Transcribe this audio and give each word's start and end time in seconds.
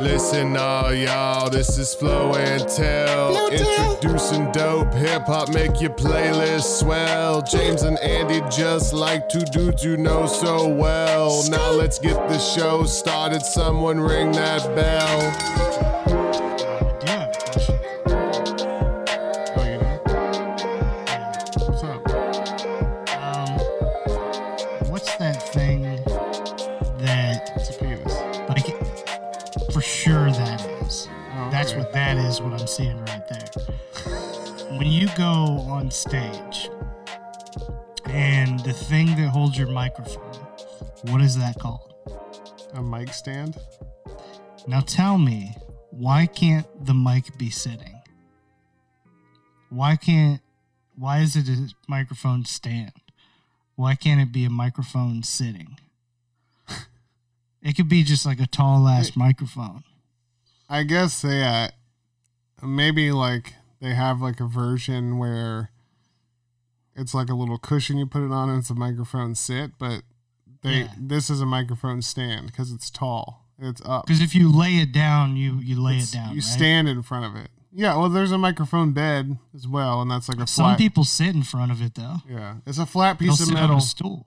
Listen, 0.00 0.56
all 0.56 0.94
y'all, 0.94 1.50
this 1.50 1.76
is 1.76 1.94
Flow 1.94 2.34
and 2.34 2.66
Tell. 2.66 3.34
Flow 3.34 3.50
Tell. 3.50 3.94
Introducing 3.96 4.50
dope 4.50 4.94
hip 4.94 5.24
hop, 5.26 5.50
make 5.50 5.78
your 5.78 5.90
playlist 5.90 6.78
swell. 6.80 7.42
James 7.42 7.82
and 7.82 7.98
Andy 7.98 8.40
just 8.50 8.94
like 8.94 9.28
two 9.28 9.40
dudes 9.40 9.84
you 9.84 9.98
know 9.98 10.24
so 10.26 10.66
well. 10.66 11.42
Now 11.50 11.72
let's 11.72 11.98
get 11.98 12.16
the 12.28 12.38
show 12.38 12.84
started. 12.84 13.42
Someone 13.42 14.00
ring 14.00 14.32
that 14.32 14.64
bell. 14.74 15.89
Is. 32.30 32.40
What 32.40 32.60
I'm 32.60 32.66
seeing 32.66 32.96
right 33.06 33.26
there. 33.28 34.78
when 34.78 34.86
you 34.86 35.08
go 35.16 35.66
on 35.68 35.90
stage, 35.90 36.70
and 38.06 38.60
the 38.60 38.72
thing 38.72 39.06
that 39.16 39.28
holds 39.28 39.58
your 39.58 39.68
microphone, 39.68 40.38
what 41.10 41.20
is 41.20 41.36
that 41.38 41.58
called? 41.58 41.92
A 42.74 42.82
mic 42.82 43.12
stand? 43.12 43.56
Now 44.68 44.80
tell 44.80 45.18
me, 45.18 45.56
why 45.90 46.26
can't 46.26 46.66
the 46.86 46.94
mic 46.94 47.36
be 47.36 47.50
sitting? 47.50 48.00
Why 49.70 49.96
can't 49.96 50.40
why 50.96 51.20
is 51.20 51.34
it 51.34 51.48
a 51.48 51.74
microphone 51.88 52.44
stand? 52.44 52.92
Why 53.74 53.94
can't 53.94 54.20
it 54.20 54.32
be 54.32 54.44
a 54.44 54.50
microphone 54.50 55.22
sitting? 55.22 55.78
it 57.62 57.74
could 57.74 57.88
be 57.88 58.04
just 58.04 58.24
like 58.24 58.40
a 58.40 58.46
tall 58.46 58.86
ass 58.86 59.16
microphone. 59.16 59.82
I 60.68 60.84
guess 60.84 61.22
they 61.22 61.42
uh, 61.42 61.68
maybe 62.62 63.12
like 63.12 63.54
they 63.80 63.94
have 63.94 64.20
like 64.20 64.40
a 64.40 64.46
version 64.46 65.18
where 65.18 65.70
it's 66.94 67.14
like 67.14 67.28
a 67.30 67.34
little 67.34 67.58
cushion 67.58 67.96
you 67.98 68.06
put 68.06 68.22
it 68.24 68.32
on 68.32 68.48
and 68.50 68.58
it's 68.58 68.70
a 68.70 68.74
microphone 68.74 69.34
sit, 69.34 69.72
but 69.78 70.02
they 70.62 70.80
Yeah. 70.82 70.94
this 70.98 71.30
is 71.30 71.40
a 71.40 71.46
microphone 71.46 72.02
stand 72.02 72.46
because 72.46 72.72
it's 72.72 72.90
tall. 72.90 73.46
It's 73.58 73.80
up. 73.84 74.06
Because 74.06 74.20
if 74.22 74.34
you 74.34 74.50
lay 74.50 74.78
it 74.78 74.92
down, 74.92 75.36
you 75.36 75.56
you 75.58 75.80
lay 75.80 75.94
It's- 75.96 76.10
it 76.12 76.16
down. 76.16 76.28
You 76.30 76.36
right? 76.36 76.42
stand 76.44 76.88
in 76.88 77.02
front 77.02 77.24
of 77.26 77.36
it. 77.36 77.50
Yeah, 77.72 77.94
well, 77.96 78.08
there's 78.08 78.32
a 78.32 78.38
microphone 78.38 78.92
bed 78.92 79.38
as 79.54 79.68
well, 79.68 80.02
and 80.02 80.10
that's 80.10 80.28
like 80.28 80.38
a 80.40 80.46
Some 80.46 80.64
flat. 80.64 80.78
people 80.78 81.04
sit 81.04 81.34
in 81.36 81.44
front 81.44 81.70
of 81.70 81.80
it 81.80 81.94
though. 81.94 82.16
yeah, 82.28 82.56
it's 82.66 82.78
a 82.78 82.86
flat 82.86 83.18
They'll 83.18 83.30
piece 83.30 83.40
of 83.40 83.46
sit 83.46 83.56
on 83.56 83.62
metal. 83.62 83.76
a 83.76 83.80
stool. 83.80 84.26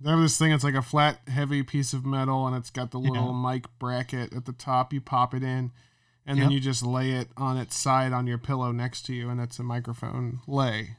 They 0.00 0.08
have 0.10 0.20
this 0.20 0.38
thing. 0.38 0.50
It's 0.50 0.64
like 0.64 0.74
a 0.74 0.80
flat, 0.80 1.20
heavy 1.28 1.62
piece 1.62 1.92
of 1.92 2.06
metal, 2.06 2.46
and 2.46 2.56
it's 2.56 2.70
got 2.70 2.90
the 2.92 2.98
Yeah. 3.00 3.10
little 3.10 3.34
mic 3.34 3.66
bracket 3.78 4.32
at 4.32 4.46
the 4.46 4.52
top. 4.54 4.94
You 4.94 5.00
pop 5.02 5.34
it 5.34 5.42
in, 5.42 5.72
and 6.30 6.40
then 6.40 6.50
you 6.50 6.60
just 6.60 6.82
lay 6.84 7.12
it 7.12 7.28
on 7.36 7.56
its 7.56 7.76
side 7.76 8.12
on 8.12 8.26
your 8.26 8.38
pillow 8.38 8.72
next 8.72 9.02
to 9.06 9.14
you, 9.14 9.28
and 9.28 9.40
it's 9.40 9.58
a 9.58 9.62
microphone 9.62 10.40
lay. 10.46 10.96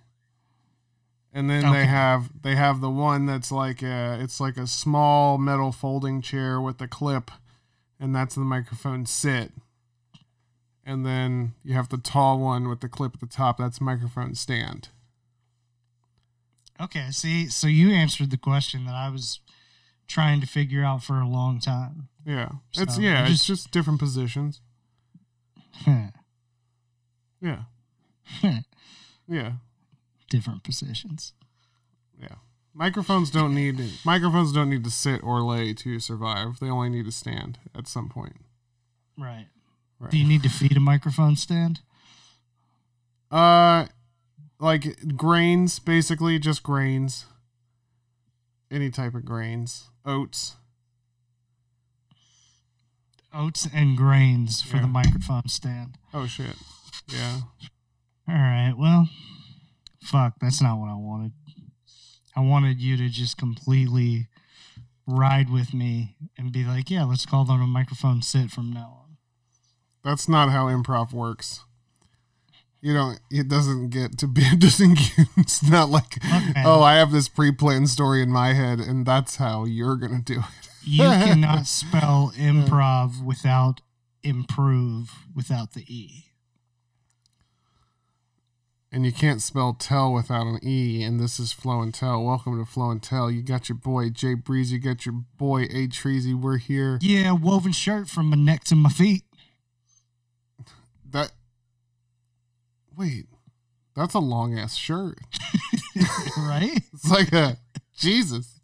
And 1.33 1.49
then 1.49 1.65
Okay. 1.65 1.79
they 1.79 1.85
have 1.85 2.29
they 2.41 2.55
have 2.55 2.81
the 2.81 2.89
one 2.89 3.25
that's 3.25 3.51
like 3.51 3.81
a 3.81 4.17
it's 4.19 4.39
like 4.39 4.57
a 4.57 4.67
small 4.67 5.37
metal 5.37 5.71
folding 5.71 6.21
chair 6.21 6.59
with 6.59 6.81
a 6.81 6.87
clip, 6.87 7.31
and 7.99 8.13
that's 8.13 8.35
the 8.35 8.41
microphone 8.41 9.05
sit. 9.05 9.53
And 10.83 11.05
then 11.05 11.53
you 11.63 11.73
have 11.75 11.89
the 11.89 11.97
tall 11.97 12.39
one 12.39 12.67
with 12.67 12.81
the 12.81 12.89
clip 12.89 13.13
at 13.13 13.19
the 13.21 13.27
top. 13.27 13.57
That's 13.59 13.79
microphone 13.79 14.35
stand. 14.35 14.89
Okay, 16.81 17.11
see, 17.11 17.47
so 17.47 17.67
you 17.67 17.91
answered 17.91 18.31
the 18.31 18.37
question 18.37 18.85
that 18.85 18.95
I 18.95 19.09
was 19.09 19.39
trying 20.07 20.41
to 20.41 20.47
figure 20.47 20.83
out 20.83 21.03
for 21.03 21.19
a 21.19 21.27
long 21.27 21.59
time. 21.59 22.09
Yeah, 22.25 22.49
it's 22.75 22.97
yeah, 22.97 23.25
you 23.27 23.33
it's 23.33 23.45
just 23.45 23.71
different 23.71 23.99
positions. 23.99 24.59
Yeah, 27.41 27.63
yeah. 29.27 29.53
Different 30.29 30.63
positions. 30.63 31.33
Yeah. 32.19 32.35
Microphones 32.73 33.31
don't 33.31 33.53
need 33.55 33.81
microphones 34.05 34.53
don't 34.53 34.69
need 34.69 34.83
to 34.83 34.91
sit 34.91 35.23
or 35.23 35.41
lay 35.41 35.73
to 35.73 35.99
survive. 35.99 36.59
They 36.59 36.69
only 36.69 36.89
need 36.89 37.05
to 37.05 37.11
stand 37.11 37.57
at 37.75 37.87
some 37.87 38.09
point. 38.09 38.37
Right. 39.17 39.47
Right. 39.99 40.11
Do 40.11 40.17
you 40.17 40.27
need 40.27 40.43
to 40.43 40.49
feed 40.49 40.77
a 40.77 40.79
microphone 40.79 41.35
stand? 41.35 41.81
Uh 43.29 43.87
like 44.59 45.17
grains, 45.17 45.79
basically 45.79 46.37
just 46.37 46.61
grains. 46.63 47.25
Any 48.69 48.89
type 48.91 49.15
of 49.15 49.25
grains. 49.25 49.89
Oats. 50.05 50.55
Oats 53.33 53.67
and 53.73 53.95
grains 53.95 54.61
for 54.61 54.75
Yeah. 54.77 54.81
the 54.83 54.87
microphone 54.87 55.47
stand. 55.47 55.97
Oh 56.13 56.25
shit. 56.27 56.55
Yeah. 57.07 57.41
All 58.27 58.35
right. 58.35 58.73
Well, 58.77 59.09
fuck. 60.03 60.33
That's 60.41 60.61
not 60.61 60.79
what 60.79 60.89
I 60.89 60.95
wanted. 60.95 61.31
I 62.35 62.41
wanted 62.41 62.79
you 62.79 62.97
to 62.97 63.09
just 63.09 63.37
completely 63.37 64.27
ride 65.07 65.49
with 65.49 65.73
me 65.73 66.15
and 66.37 66.51
be 66.51 66.63
like, 66.63 66.89
"Yeah, 66.89 67.03
let's 67.03 67.25
call 67.25 67.45
them 67.45 67.61
a 67.61 67.67
microphone 67.67 68.21
sit 68.21 68.51
from 68.51 68.71
now 68.71 69.03
on." 69.05 69.17
That's 70.03 70.27
not 70.29 70.49
how 70.49 70.65
improv 70.67 71.13
works. 71.13 71.61
You 72.81 72.93
don't 72.93 73.19
it 73.29 73.47
doesn't 73.47 73.89
get 73.89 74.17
to 74.19 74.27
be 74.27 74.41
it 74.45 74.59
doesn't 74.59 74.95
get, 74.95 75.27
it's 75.37 75.61
not 75.63 75.89
like 75.89 76.17
Okay. 76.25 76.63
oh 76.65 76.81
I 76.81 76.95
have 76.95 77.11
this 77.11 77.29
pre-planned 77.29 77.89
story 77.89 78.21
in 78.23 78.31
my 78.31 78.53
head 78.53 78.79
and 78.79 79.05
that's 79.05 79.35
how 79.35 79.65
you're 79.65 79.95
gonna 79.97 80.21
do 80.21 80.39
it. 80.39 80.67
You 80.83 81.03
cannot 81.03 81.67
spell 81.67 82.33
improv 82.37 83.23
without 83.23 83.81
improve 84.23 85.11
without 85.35 85.73
the 85.73 85.81
e. 85.81 86.25
And 88.93 89.05
you 89.05 89.13
can't 89.13 89.41
spell 89.41 89.73
tell 89.73 90.11
without 90.11 90.47
an 90.47 90.59
E, 90.61 91.01
and 91.01 91.17
this 91.17 91.39
is 91.39 91.53
Flow 91.53 91.79
and 91.79 91.93
Tell. 91.93 92.25
Welcome 92.25 92.59
to 92.59 92.69
Flow 92.69 92.91
and 92.91 93.01
Tell. 93.01 93.31
You 93.31 93.41
got 93.41 93.69
your 93.69 93.77
boy 93.77 94.09
Jay 94.09 94.33
Breezy, 94.33 94.75
you 94.75 94.81
got 94.81 95.05
your 95.05 95.15
boy 95.37 95.61
A 95.63 95.87
Treasy. 95.87 96.33
We're 96.33 96.57
here. 96.57 96.99
Yeah, 97.01 97.31
woven 97.31 97.71
shirt 97.71 98.09
from 98.09 98.25
my 98.25 98.35
neck 98.35 98.65
to 98.65 98.75
my 98.75 98.89
feet. 98.89 99.23
That 101.09 101.31
wait, 102.97 103.27
that's 103.95 104.13
a 104.13 104.19
long 104.19 104.59
ass 104.59 104.75
shirt. 104.75 105.19
right? 106.37 106.81
It's 106.93 107.09
like 107.09 107.31
a 107.31 107.57
Jesus. 107.95 108.60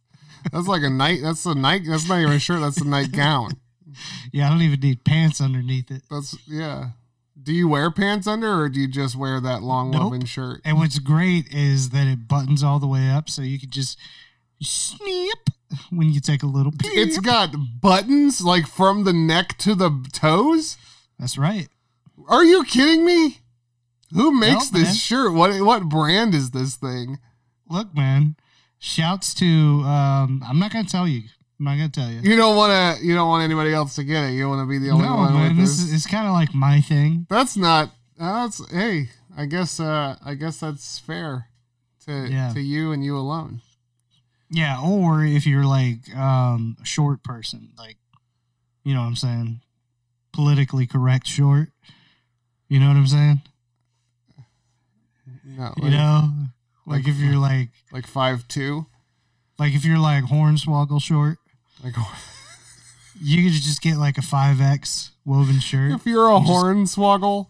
That's 0.51 0.67
like 0.67 0.83
a 0.83 0.89
night. 0.89 1.19
That's 1.23 1.45
a 1.45 1.55
night. 1.55 1.81
That's 1.87 2.07
not 2.07 2.19
even 2.19 2.33
a 2.33 2.39
shirt. 2.39 2.61
That's 2.61 2.81
a 2.81 2.87
nightgown. 2.87 3.51
Yeah, 4.31 4.47
I 4.47 4.49
don't 4.49 4.61
even 4.61 4.79
need 4.79 5.03
pants 5.03 5.41
underneath 5.41 5.89
it. 5.91 6.03
That's 6.09 6.35
yeah. 6.47 6.89
Do 7.41 7.53
you 7.53 7.67
wear 7.67 7.89
pants 7.91 8.27
under, 8.27 8.61
or 8.61 8.67
do 8.69 8.79
you 8.79 8.87
just 8.87 9.15
wear 9.15 9.39
that 9.39 9.63
long 9.63 9.91
Nope. 9.91 10.03
woven 10.03 10.25
shirt? 10.25 10.61
And 10.65 10.77
what's 10.77 10.99
great 10.99 11.47
is 11.51 11.91
that 11.91 12.05
it 12.07 12.27
buttons 12.27 12.61
all 12.63 12.79
the 12.79 12.87
way 12.87 13.09
up, 13.09 13.29
so 13.29 13.41
you 13.41 13.59
can 13.59 13.69
just 13.69 13.97
snip 14.61 15.49
when 15.89 16.11
you 16.11 16.19
take 16.19 16.43
a 16.43 16.47
little 16.47 16.71
peep. 16.71 16.91
It's 16.93 17.19
got 17.19 17.53
buttons 17.81 18.41
like 18.41 18.67
from 18.67 19.03
the 19.03 19.13
neck 19.13 19.57
to 19.59 19.75
the 19.75 20.05
toes. 20.11 20.77
That's 21.19 21.37
right. 21.37 21.67
Are 22.27 22.43
you 22.43 22.63
kidding 22.63 23.05
me? 23.05 23.39
Who 24.13 24.31
makes 24.37 24.71
No, 24.71 24.79
this 24.79 24.99
shirt? 25.01 25.33
What 25.33 25.59
what 25.61 25.89
brand 25.89 26.33
is 26.33 26.51
this 26.51 26.75
thing? 26.75 27.19
Look, 27.69 27.93
man. 27.95 28.35
Shouts 28.79 29.33
to 29.35 29.45
um 29.45 30.43
I'm 30.47 30.59
not 30.59 30.71
gonna 30.71 30.87
tell 30.87 31.07
you. 31.07 31.23
I'm 31.59 31.65
not 31.65 31.77
gonna 31.77 31.89
tell 31.89 32.09
you. 32.09 32.21
You 32.21 32.35
don't 32.35 32.55
want 32.55 32.99
to. 32.99 33.05
You 33.05 33.15
don't 33.15 33.27
want 33.27 33.43
anybody 33.43 33.73
else 33.73 33.95
to 33.95 34.03
get 34.03 34.25
it. 34.25 34.33
You 34.33 34.47
want 34.47 34.61
to 34.61 34.69
be 34.69 34.77
the 34.77 34.91
only 34.91 35.05
no, 35.05 35.15
one 35.15 35.33
man. 35.33 35.57
This 35.57 35.77
this. 35.77 35.87
is 35.87 35.93
it's 35.93 36.05
kind 36.05 36.27
of 36.27 36.33
like 36.33 36.53
my 36.53 36.81
thing. 36.81 37.25
That's 37.29 37.57
not. 37.57 37.91
That's 38.19 38.61
hey. 38.71 39.09
I 39.35 39.45
guess. 39.45 39.79
Uh. 39.79 40.15
I 40.23 40.35
guess 40.35 40.59
that's 40.59 40.99
fair 40.99 41.47
to 42.05 42.27
Yeah. 42.29 42.53
to 42.53 42.61
you 42.61 42.91
and 42.91 43.03
you 43.03 43.17
alone. 43.17 43.61
Yeah, 44.49 44.79
or 44.81 45.23
if 45.23 45.45
you're 45.47 45.65
like 45.65 46.15
um 46.15 46.77
a 46.81 46.85
short 46.85 47.23
person, 47.23 47.69
like 47.77 47.97
you 48.83 48.93
know 48.93 49.01
what 49.01 49.07
I'm 49.07 49.15
saying? 49.15 49.61
Politically 50.33 50.85
correct 50.85 51.27
short. 51.27 51.69
You 52.69 52.79
know 52.79 52.87
what 52.89 52.97
I'm 52.97 53.07
saying? 53.07 53.41
No. 55.43 55.73
You 55.77 55.89
know? 55.89 56.31
Like, 56.87 57.07
if 57.07 57.17
you're 57.17 57.37
like 57.37 57.69
like 57.91 58.07
five 58.07 58.47
two. 58.47 58.85
like 59.59 59.73
if 59.75 59.83
you're 59.85 59.99
like 59.99 60.23
hornswoggle 60.25 61.01
short. 61.01 61.37
Like 61.83 61.93
You 63.19 63.43
could 63.43 63.51
just 63.53 63.81
get 63.81 63.97
like 63.97 64.17
a 64.17 64.21
five 64.21 64.61
X 64.61 65.11
woven 65.25 65.59
shirt. 65.59 65.91
If 65.91 66.05
you're 66.05 66.29
a 66.29 66.39
You 66.39 66.45
just- 66.47 66.51
hornswoggle, 66.97 67.47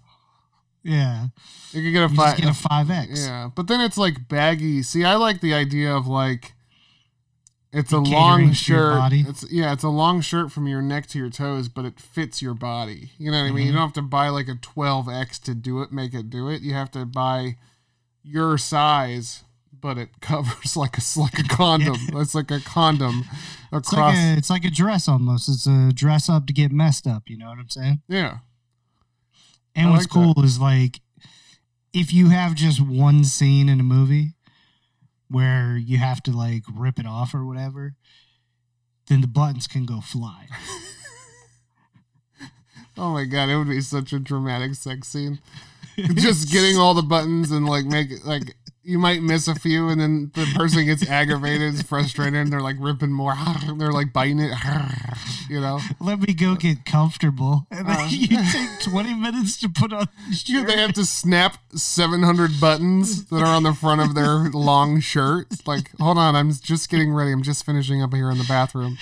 Yeah, 0.83 1.27
you 1.71 1.81
could 1.83 1.91
get 1.91 2.03
a 2.03 2.09
five. 2.15 2.37
Get 2.37 2.49
a 2.49 2.53
five 2.53 2.89
X. 2.89 3.25
Yeah, 3.27 3.49
but 3.53 3.67
then 3.67 3.81
it's 3.81 3.97
like 3.97 4.27
baggy. 4.29 4.81
See, 4.83 5.03
I 5.03 5.15
like 5.15 5.41
the 5.41 5.53
idea 5.53 5.93
of 5.93 6.07
like 6.07 6.53
it's 7.73 7.91
a 7.91 7.99
long 7.99 8.53
shirt. 8.53 9.11
It's 9.11 9.45
yeah, 9.51 9.73
it's 9.73 9.83
a 9.83 9.89
long 9.89 10.21
shirt 10.21 10.51
from 10.53 10.67
your 10.67 10.81
neck 10.81 11.07
to 11.07 11.19
your 11.19 11.29
toes, 11.29 11.67
but 11.67 11.83
it 11.85 11.99
fits 11.99 12.41
your 12.41 12.53
body. 12.53 13.11
You 13.17 13.29
know 13.31 13.41
what 13.43 13.49
I 13.49 13.51
mean? 13.51 13.67
You 13.67 13.71
Mhm. 13.73 13.75
don't 13.75 13.83
have 13.87 13.93
to 13.93 14.01
buy 14.01 14.29
like 14.29 14.47
a 14.47 14.55
12X 14.55 15.37
to 15.43 15.53
do 15.53 15.81
it, 15.81 15.91
make 15.91 16.13
it 16.13 16.29
do 16.29 16.47
it. 16.49 16.61
You 16.61 16.73
have 16.73 16.91
to 16.91 17.05
buy 17.05 17.57
your 18.27 18.57
size, 18.57 19.43
but 19.79 19.97
it 19.97 20.09
covers 20.21 20.75
like 20.77 20.97
a 20.97 21.01
like 21.19 21.39
a 21.39 21.43
condom. 21.43 21.97
It's 22.15 22.35
like 22.35 22.51
a 22.51 22.59
condom 22.59 23.25
It's 23.71 23.91
across. 23.91 24.15
like 24.15 24.17
a 24.17 24.37
it's 24.37 24.49
like 24.49 24.65
a 24.65 24.69
dress 24.71 25.07
almost. 25.07 25.49
It's 25.49 25.65
a 25.67 25.91
dress 25.93 26.29
up 26.29 26.45
to 26.47 26.53
get 26.53 26.71
messed 26.71 27.07
up. 27.07 27.23
You 27.29 27.37
know 27.37 27.49
what 27.49 27.59
I'm 27.59 27.69
saying? 27.69 28.01
yeah. 28.07 28.37
And 29.75 29.89
I 29.89 29.91
what's 29.91 30.03
like 30.05 30.09
cool 30.35 30.43
is 30.43 30.59
like 30.59 30.99
if 31.93 32.11
you 32.13 32.29
have 32.29 32.55
just 32.55 32.81
one 32.81 33.23
scene 33.23 33.69
in 33.69 33.79
a 33.79 33.83
movie 33.83 34.33
where 35.29 35.77
you 35.77 35.97
have 35.99 36.21
to 36.23 36.31
like 36.31 36.63
rip 36.73 36.97
it 36.99 37.05
off 37.05 37.33
or 37.35 37.45
whatever, 37.45 37.93
then 39.07 39.21
the 39.21 39.27
buttons 39.27 39.67
can 39.67 39.85
go 39.85 40.01
fly. 40.01 40.47
Oh 42.99 43.13
my 43.13 43.25
god, 43.25 43.49
it 43.49 43.55
would 43.57 43.69
be 43.69 43.81
such 43.81 44.11
a 44.11 44.17
dramatic 44.17 44.73
sex 44.73 45.07
scene. 45.07 45.37
just 46.15 46.51
getting 46.51 46.77
all 46.77 46.93
the 46.93 47.01
buttons 47.01 47.51
and 47.51 47.65
like 47.65 47.85
make 47.85 48.25
like 48.25 48.55
you 48.83 48.97
might 48.99 49.21
miss 49.21 49.49
a 49.49 49.55
few 49.55 49.89
and 49.89 49.99
then 49.99 50.31
the 50.33 50.45
person 50.55 50.85
gets 50.85 51.05
aggravated, 51.09 51.73
is 51.73 51.81
frustrated, 51.81 52.35
and 52.35 52.53
they're 52.53 52.61
like 52.61 52.77
ripping 52.79 53.11
more. 53.11 53.33
They're 53.77 53.91
like 53.91 54.13
biting 54.13 54.39
it, 54.39 54.53
you 55.49 55.59
know. 55.59 55.81
Let 55.99 56.21
me 56.21 56.33
go 56.33 56.55
get 56.55 56.85
comfortable. 56.85 57.67
And 57.69 57.85
then 57.85 57.97
Uh. 57.99 58.07
you 58.09 58.27
take 58.49 58.69
20 58.83 59.13
minutes 59.15 59.57
to 59.59 59.67
put 59.67 59.91
on 59.91 60.07
the. 60.29 60.63
They 60.63 60.77
have 60.77 60.93
to 60.93 61.03
snap 61.05 61.57
700 61.75 62.61
buttons 62.61 63.25
that 63.25 63.41
are 63.41 63.45
on 63.45 63.63
the 63.63 63.73
front 63.73 63.99
of 63.99 64.15
their 64.15 64.49
long 64.51 65.01
shirt. 65.01 65.47
Like, 65.67 65.91
hold 65.99 66.17
on, 66.17 66.37
I'm 66.37 66.53
just 66.53 66.89
getting 66.89 67.11
ready. 67.13 67.33
I'm 67.33 67.43
just 67.43 67.65
finishing 67.65 68.01
up 68.01 68.13
here 68.13 68.31
in 68.31 68.37
the 68.37 68.45
bathroom. 68.45 68.97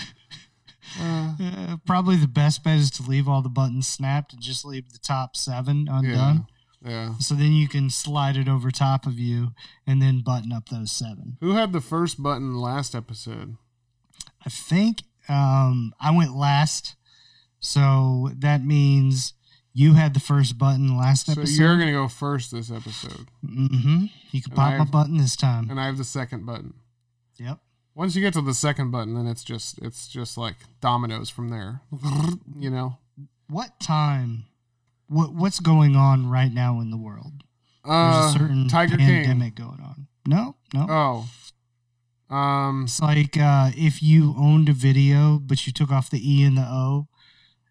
Uh, 1.00 1.34
Uh, 1.40 1.78
probably 1.86 2.16
the 2.16 2.28
best 2.28 2.64
bet 2.64 2.80
is 2.80 2.90
to 2.90 3.04
leave 3.04 3.28
all 3.28 3.42
the 3.44 3.50
buttons 3.50 3.88
snapped 3.88 4.34
and 4.34 4.42
just 4.42 4.66
leave 4.66 4.92
the 4.94 4.98
top 5.00 5.36
seven 5.36 5.88
undone. 5.92 6.36
yeah. 6.48 6.55
So 7.20 7.34
then 7.36 7.52
you 7.54 7.68
can 7.68 7.90
slide 7.90 8.38
it 8.38 8.48
over 8.48 8.70
top 8.72 9.06
of 9.06 9.20
you 9.20 9.52
and 9.88 10.02
then 10.02 10.22
button 10.22 10.52
up 10.52 10.70
those 10.70 10.92
seven. 10.92 11.38
Who 11.42 11.54
had 11.54 11.74
the 11.74 11.82
first 11.82 12.22
button 12.22 12.56
last 12.56 12.94
episode? 12.96 13.58
I 14.46 14.50
think 14.50 15.04
um, 15.28 15.94
I 16.00 16.12
went 16.16 16.36
last. 16.36 16.96
So 17.60 18.30
that 18.38 18.64
means 18.64 19.34
you 19.74 19.94
had 19.94 20.14
the 20.14 20.20
first 20.20 20.58
button 20.58 20.96
last 20.98 21.28
episode. 21.30 21.48
So 21.56 21.64
you're 21.64 21.78
gonna 21.80 21.92
go 21.92 22.08
first 22.08 22.52
this 22.52 22.72
episode, 22.72 23.28
Mm-hmm. 23.44 24.06
You 24.32 24.42
can 24.42 24.52
And 24.52 24.56
pop 24.56 24.72
I 24.72 24.76
a 24.76 24.78
have- 24.80 24.92
button 24.92 25.18
this 25.18 25.36
time. 25.36 25.70
and 25.70 25.80
I 25.80 25.86
have 25.88 25.98
the 25.98 26.04
second 26.04 26.46
button. 26.46 26.76
Yep. 27.38 27.60
Once 27.96 28.16
you 28.16 28.22
get 28.22 28.34
to 28.34 28.42
the 28.42 28.54
second 28.54 28.92
button, 28.92 29.14
then 29.16 29.26
it's 29.26 29.44
just 29.44 29.80
it's 29.80 30.08
just 30.08 30.38
like 30.38 30.56
dominoes 30.82 31.30
from 31.30 31.50
there. 31.50 31.82
you 32.60 32.70
know. 32.70 32.98
What 33.50 33.80
time? 33.80 34.46
What 35.08 35.34
What's 35.34 35.60
going 35.60 35.96
on 35.96 36.30
right 36.30 36.52
now 36.54 36.80
in 36.80 36.90
the 36.92 36.98
world? 36.98 37.44
There's 37.84 37.96
Uh, 37.96 38.30
a 38.30 38.34
certain 38.40 38.68
Tiger 38.68 38.98
King. 38.98 39.08
pandemic 39.08 39.56
going 39.56 39.80
on. 39.82 40.08
No, 40.28 40.56
no. 40.74 40.88
Oh. 40.90 42.36
Um. 42.36 42.86
It's 42.86 43.00
like 43.00 43.38
uh, 43.38 43.72
if 43.78 44.02
you 44.02 44.34
owned 44.38 44.68
a 44.70 44.74
video, 44.74 45.38
but 45.38 45.68
you 45.68 45.74
took 45.74 45.92
off 45.92 46.10
the 46.10 46.20
E 46.20 46.44
and 46.44 46.58
the 46.58 46.66
O, 46.68 47.08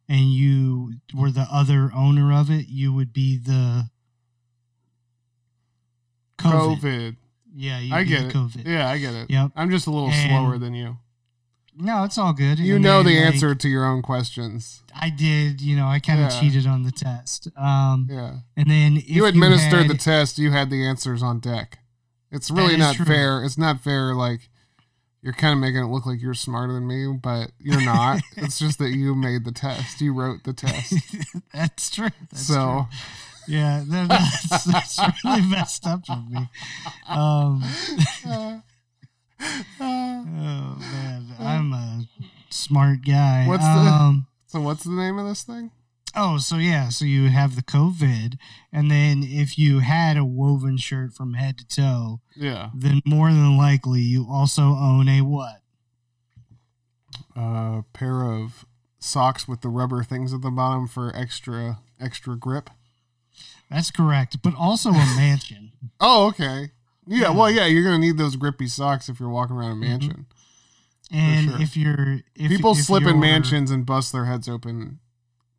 and 0.09 0.33
you 0.33 0.95
were 1.13 1.33
the 1.33 1.49
other 1.53 1.91
owner 1.93 2.33
of 2.33 2.51
it, 2.51 2.69
you 2.69 2.93
would 2.93 3.13
be 3.13 3.37
the 3.37 3.91
COVID. 6.39 6.79
COVID. 6.81 7.17
Yeah, 7.57 7.81
I 7.93 8.05
get 8.05 8.25
it. 8.27 8.33
COVID. 8.35 8.67
Yeah, 8.67 8.89
I 8.89 8.99
get 8.99 9.15
it. 9.15 9.31
Yep. 9.31 9.53
I'm 9.57 9.71
just 9.71 9.87
a 9.87 9.91
little 9.91 10.11
And- 10.11 10.31
slower 10.31 10.59
than 10.59 10.75
you. 10.75 10.99
No, 11.77 12.05
it's 12.05 12.19
all 12.19 12.33
good. 12.33 12.59
You 12.61 12.77
And 12.77 12.85
know 12.85 13.03
then, 13.03 13.13
the 13.15 13.19
like, 13.25 13.35
answer 13.35 13.55
to 13.55 13.69
your 13.69 13.85
own 13.85 14.01
questions. 14.03 14.83
I 14.95 15.11
did. 15.11 15.61
You 15.61 15.75
know, 15.77 15.87
I 15.89 15.99
kind 15.99 16.21
of 16.25 16.33
Yeah. 16.33 16.41
cheated 16.41 16.67
on 16.67 16.85
the 16.85 16.93
test. 16.93 17.49
Um, 17.57 18.07
Yeah. 18.11 18.37
and 18.57 18.71
then 18.71 18.99
if 18.99 19.09
you 19.09 19.25
administered 19.27 19.83
had- 19.87 19.91
the 19.91 19.99
test. 19.99 20.39
You 20.39 20.53
had 20.53 20.71
the 20.71 20.87
answers 20.87 21.23
on 21.23 21.41
deck. 21.41 21.79
It's 22.31 22.51
really 22.51 22.77
not 22.77 22.97
true. 22.97 23.05
fair. 23.05 23.45
It's 23.45 23.59
not 23.59 23.81
fair. 23.83 24.15
Like 24.15 24.49
you're 25.23 25.33
kind 25.33 25.53
of 25.55 25.59
making 25.59 25.81
it 25.83 25.87
look 25.87 26.05
like 26.07 26.21
you're 26.21 26.35
smarter 26.35 26.73
than 26.75 26.87
me, 26.87 27.07
but 27.21 27.51
you're 27.59 27.81
not. 27.85 28.21
it's 28.37 28.59
just 28.59 28.79
that 28.79 28.91
you 28.91 29.15
made 29.15 29.45
the 29.45 29.53
test. 29.53 30.01
You 30.01 30.13
wrote 30.13 30.45
the 30.45 30.53
test. 30.53 30.95
that's 31.53 31.91
true. 31.91 32.11
That's 32.31 32.47
so 32.47 32.87
true. 33.47 33.55
yeah, 33.57 33.83
that's, 33.87 34.65
that's 34.65 35.01
really 35.25 35.43
messed 35.43 35.87
up 35.87 36.03
of 36.09 36.31
me. 36.31 36.49
Um, 37.09 37.63
uh, 38.27 38.59
oh 39.81 40.77
man, 40.79 41.35
I'm 41.39 41.73
a 41.73 42.05
smart 42.65 43.05
guy. 43.05 43.47
What's 43.47 43.65
the- 43.65 43.69
um, 43.71 44.27
so 44.47 44.61
what's 44.61 44.85
the 44.85 44.91
name 44.93 45.19
of 45.19 45.27
this 45.27 45.43
thing? 45.43 45.71
Oh, 46.17 46.39
so 46.39 46.59
yeah, 46.59 46.91
so 46.91 47.05
you 47.05 47.29
have 47.29 47.57
the 47.57 47.63
COVID, 47.63 48.39
and 48.73 48.89
then 48.91 49.25
if 49.25 49.59
you 49.59 49.81
had 49.81 50.17
a 50.17 50.25
woven 50.25 50.77
shirt 50.77 51.13
from 51.13 51.35
head 51.35 51.59
to 51.59 51.67
toe, 51.67 52.21
Yeah. 52.37 52.71
then 52.73 53.01
more 53.05 53.33
than 53.33 53.57
likely 53.57 54.01
you 54.01 54.25
also 54.31 54.63
own 54.77 55.09
a 55.09 55.23
what? 55.23 55.61
A 57.37 57.83
pair 57.93 58.23
of 58.23 58.65
socks 59.01 59.49
with 59.49 59.61
the 59.61 59.69
rubber 59.69 60.05
things 60.05 60.33
at 60.33 60.43
the 60.43 60.51
bottom 60.51 60.87
for 60.87 61.15
extra 61.17 61.81
extra 62.01 62.37
grip. 62.37 62.71
That's 63.71 63.91
correct, 63.91 64.39
but 64.43 64.55
also 64.55 64.91
a 64.91 65.15
mansion. 65.17 65.73
Oh, 66.01 66.27
okay. 66.29 66.71
Yeah, 67.07 67.19
Yeah. 67.23 67.31
well, 67.31 67.51
yeah, 67.51 67.67
you're 67.67 67.83
gonna 67.85 67.99
need 67.99 68.17
those 68.19 68.37
grippy 68.37 68.69
socks 68.69 69.09
if 69.09 69.19
you're 69.21 69.29
walking 69.29 69.57
around 69.57 69.73
a 69.73 69.77
mansion. 69.77 70.27
And 71.15 71.51
sure. 71.51 71.63
if 71.63 71.77
you're 71.77 72.21
if 72.35 72.49
People 72.51 72.73
if 72.73 72.79
slip 72.79 73.05
in 73.05 73.21
mansions 73.21 73.71
and 73.71 73.87
bust 73.87 74.13
their 74.13 74.25
heads 74.25 74.49
open 74.49 74.99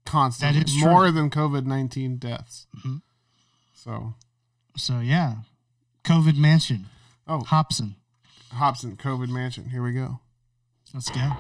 constantly, 0.06 0.60
That 0.60 0.68
is 0.70 0.76
true. 0.76 0.90
more 0.90 1.12
than 1.12 1.30
COVID 1.30 1.66
nineteen 1.66 2.18
deaths. 2.18 2.68
Mhm. 2.86 3.02
So, 3.74 4.16
So 4.76 5.00
yeah, 5.00 5.36
COVID 6.04 6.36
mansion, 6.36 6.88
oh, 7.28 7.40
Hobson. 7.46 7.96
Hobson 8.52 8.98
COVID 8.98 9.30
mansion. 9.30 9.70
Here 9.70 9.82
we 9.82 9.94
go. 9.94 10.20
Let's 10.94 11.10
go. 11.10 11.32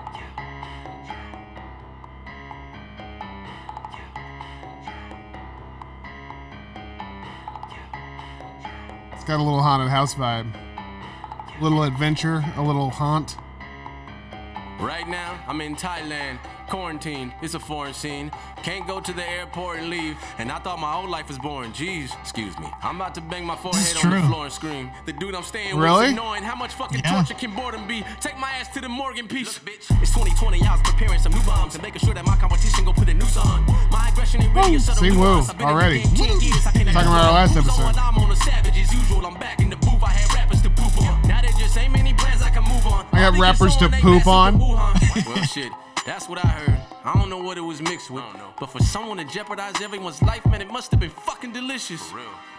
It's 9.13 9.23
got 9.23 9.39
a 9.39 9.43
little 9.43 9.61
haunted 9.61 9.89
house 9.89 10.13
vibe, 10.15 10.53
a 11.59 11.63
little 11.63 11.83
adventure, 11.83 12.43
a 12.57 12.61
little 12.61 12.89
haunt. 12.89 13.37
Right 14.79 15.07
now, 15.07 15.39
I'm 15.47 15.61
in 15.61 15.75
Thailand, 15.75 16.37
quarantined. 16.67 17.33
It's 17.41 17.53
a 17.53 17.59
foreign 17.59 17.93
scene. 17.93 18.29
Can't 18.61 18.85
go 18.85 18.99
to 18.99 19.13
the 19.13 19.27
airport 19.27 19.79
and 19.79 19.89
leave. 19.89 20.17
And 20.37 20.51
I 20.51 20.59
thought 20.59 20.79
my 20.79 20.91
whole 20.91 21.07
life 21.09 21.29
was 21.29 21.37
boring. 21.39 21.71
Jeez, 21.71 22.11
excuse 22.19 22.57
me. 22.59 22.67
I'm 22.83 22.97
about 22.97 23.15
to 23.15 23.21
bang 23.21 23.45
my 23.45 23.55
forehead 23.55 23.95
on 24.03 24.11
the 24.11 24.27
floor 24.27 24.43
and 24.43 24.53
scream. 24.53 24.91
The 25.05 25.13
dude 25.13 25.33
I'm 25.33 25.43
staying 25.43 25.77
Really? 25.77 25.97
with 25.99 26.05
is 26.07 26.11
annoying. 26.13 26.43
How 26.43 26.55
much 26.55 26.73
fucking 26.73 26.99
Yeah. 27.05 27.13
torture 27.15 27.35
can 27.35 27.51
boredom 27.55 27.87
be? 27.87 28.03
Take 28.19 28.37
my 28.37 28.49
ass 28.59 28.67
to 28.73 28.81
the 28.81 28.89
Morgan 28.89 29.27
piece. 29.29 29.47
Look, 29.63 29.73
bitch, 29.73 30.01
it's 30.01 30.11
2020. 30.13 30.61
I 30.67 30.71
was 30.73 30.81
preparing 30.81 31.19
some 31.19 31.31
new 31.31 31.41
bombs 31.43 31.75
and 31.75 31.81
making 31.83 32.01
sure 32.01 32.13
that 32.13 32.25
my 32.25 32.35
competition 32.35 32.83
go 32.83 32.91
put 32.91 33.07
a 33.07 33.13
noose 33.13 33.37
on. 33.37 33.65
My 33.91 34.09
aggression 34.09 34.41
ain't 34.43 34.53
really 34.53 34.71
Woo, 34.71 34.77
a 34.77 34.79
subtle 34.81 35.03
sing 35.03 35.13
nuance. 35.13 35.47
woo, 35.47 35.51
I've 35.51 35.57
been 35.57 35.67
in 35.69 35.73
the 35.75 35.81
already. 35.81 36.03
game 36.03 36.11
I 36.13 36.71
can't 36.71 36.91
Talking 36.91 36.91
about 36.91 37.25
our 37.25 37.31
last 37.33 37.55
episode. 37.55 37.95
I'm 37.97 38.17
on 38.17 38.29
a 38.31 38.35
savage 38.35 38.77
as 38.77 38.93
usual. 38.93 39.25
I'm 39.25 39.35
back 39.35 39.59
in 39.61 39.69
the 39.69 39.77
booth. 39.77 40.03
I 40.03 40.09
had 40.11 40.34
I 42.41 42.49
can 42.49 42.63
move 42.63 42.85
on. 42.85 43.05
I 43.11 43.29
got 43.29 43.39
rappers 43.39 43.75
to 43.77 43.89
poop 43.89 44.27
on. 44.27 44.59
to 44.59 44.59
well, 44.59 45.43
shit. 45.43 45.71
That's 46.05 46.29
what 46.29 46.43
I 46.43 46.47
heard. 46.47 46.84
I 47.05 47.13
don't 47.13 47.29
know 47.29 47.37
what 47.37 47.55
it 47.57 47.61
was 47.61 47.81
mixed 47.83 48.09
with. 48.09 48.23
But 48.59 48.67
for 48.71 48.79
someone 48.79 49.17
to 49.17 49.25
jeopardize 49.25 49.79
everyone's 49.79 50.21
life, 50.23 50.43
man, 50.47 50.59
it 50.59 50.71
must 50.71 50.89
have 50.89 50.99
been 50.99 51.11
fucking 51.11 51.51
delicious. 51.51 52.01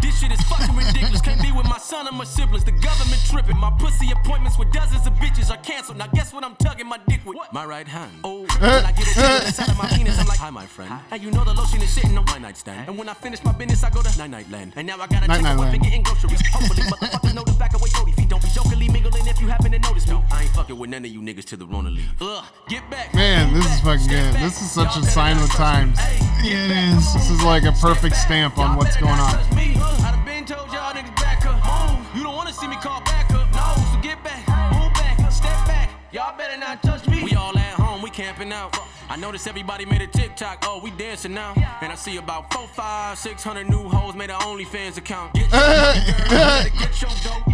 This 0.00 0.20
shit 0.20 0.30
is 0.30 0.40
fucking 0.42 0.76
ridiculous. 0.86 1.20
Can't 1.20 1.42
be 1.42 1.50
with 1.50 1.66
my 1.66 1.78
son 1.78 2.06
or 2.06 2.12
my 2.12 2.22
siblings. 2.24 2.62
The 2.62 2.70
government 2.70 3.20
tripping. 3.28 3.56
My 3.56 3.72
pussy 3.78 4.12
appointments 4.12 4.56
with 4.56 4.70
dozens 4.72 5.04
of 5.04 5.14
bitches 5.14 5.50
are 5.50 5.60
canceled. 5.62 5.98
Now 5.98 6.06
guess 6.06 6.32
what 6.32 6.44
I'm 6.44 6.54
tugging 6.56 6.86
my 6.86 6.98
dick 7.08 7.22
with? 7.26 7.36
My 7.52 7.64
right 7.64 7.88
hand. 7.88 8.12
Oh, 8.22 8.42
when 8.60 8.70
I 8.70 8.92
get 8.92 9.08
it 9.08 9.46
inside 9.46 9.68
of 9.68 9.78
my 9.78 9.88
penis, 9.88 10.16
I'm 10.20 10.26
like, 10.28 10.38
hi, 10.38 10.50
my 10.50 10.66
friend. 10.66 10.92
And 11.10 11.20
you 11.20 11.32
know 11.32 11.42
the 11.42 11.52
lotion 11.52 11.82
is 11.82 11.90
sitting 11.90 12.16
on 12.16 12.24
my 12.26 12.38
nightstand. 12.38 12.88
And 12.88 12.96
when 12.96 13.08
I 13.08 13.14
finish 13.14 13.42
my 13.42 13.52
business, 13.52 13.82
I 13.82 13.90
go 13.90 14.00
to 14.00 14.18
night 14.18 14.30
night 14.30 14.48
land. 14.50 14.74
And 14.76 14.86
now 14.86 14.94
I 14.94 15.08
gotta 15.08 15.26
Night 15.26 15.36
take 15.36 15.42
Night 15.42 15.58
a 15.58 15.62
and 15.62 15.82
getting 15.82 16.02
groceries. 16.02 16.40
Hopefully, 16.52 16.82
motherfuckers 16.82 17.34
know 17.34 17.42
the 17.42 17.52
back 17.58 17.74
away 17.74 17.88
40 17.90 18.12
feet. 18.12 18.28
Don't 18.28 18.42
be 18.42 18.48
jokingly 18.50 18.88
mingling 18.90 19.26
if 19.26 19.40
you 19.40 19.48
happen 19.48 19.72
to 19.72 19.78
notice 19.80 20.06
me. 20.06 20.20
I 20.30 20.42
ain't 20.42 20.52
fucking 20.52 20.78
with 20.78 20.90
none 20.90 21.04
of 21.04 21.10
you 21.10 21.20
niggas 21.20 21.46
till 21.46 21.58
the 21.58 21.66
Rona 21.66 21.90
leave. 21.90 22.10
Ugh, 22.20 22.44
get 22.68 22.88
back. 22.90 23.12
Man, 23.12 23.52
this 23.54 23.66
is 23.66 23.80
fucking 23.80 24.06
good. 24.06 24.35
Back. 24.36 24.44
This 24.44 24.62
is 24.62 24.70
such 24.70 24.96
a 24.96 25.02
sign 25.02 25.36
of 25.36 25.42
the 25.42 25.48
times. 25.48 25.98
Yeah, 26.42 26.64
it 26.64 26.96
is. 26.96 27.14
This 27.14 27.30
is 27.30 27.42
like 27.42 27.64
a 27.64 27.72
perfect 27.72 28.16
stamp 28.16 28.58
on 28.58 28.76
what's 28.76 28.96
going 28.96 29.12
on. 29.12 29.32
Touch 29.32 29.52
me. 29.52 29.76
I 29.76 30.12
done 30.12 30.24
been 30.24 30.44
told 30.44 30.72
y'all 30.72 30.92
niggas 30.92 31.16
back 31.16 31.44
up. 31.46 31.98
Move. 31.98 32.16
You 32.16 32.22
don't 32.22 32.34
wanna 32.34 32.52
see 32.52 32.68
me 32.68 32.76
call 32.76 33.00
back 33.02 33.32
up. 33.32 33.52
No, 33.52 33.84
so 33.92 34.00
get 34.00 34.22
back, 34.22 34.46
move 34.72 34.92
back, 34.94 35.32
step 35.32 35.66
back. 35.66 35.90
Y'all 36.12 36.36
better 36.36 36.56
not 36.58 36.82
touch 36.82 37.06
me. 37.08 37.22
We 37.24 37.34
all 37.34 37.56
at 37.56 37.74
home, 37.74 38.02
we 38.02 38.10
camping 38.10 38.52
out. 38.52 38.78
I 39.08 39.16
noticed 39.16 39.46
everybody 39.46 39.86
made 39.86 40.02
a 40.02 40.06
TikTok. 40.06 40.64
Oh, 40.66 40.80
we 40.82 40.90
dancing 40.90 41.34
now. 41.34 41.54
And 41.80 41.92
I 41.92 41.94
see 41.94 42.16
about 42.16 42.52
four, 42.52 42.66
five, 42.68 43.18
six 43.18 43.42
hundred 43.42 43.68
new 43.68 43.88
hoes 43.88 44.14
made 44.14 44.30
an 44.30 44.36
OnlyFans 44.40 44.98
account. 44.98 45.34
Get 45.34 45.50
your 45.50 45.60
girl, 45.60 46.64
get 46.78 47.02
your 47.02 47.10
dough. 47.22 47.52